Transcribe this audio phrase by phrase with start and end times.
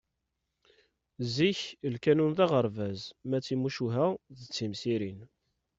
[1.35, 1.59] Zik,
[1.93, 5.19] lkanun d aɣerbaz ma d timucuha d timsirin.